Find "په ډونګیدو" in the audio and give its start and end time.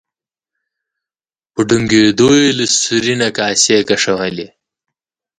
1.53-2.29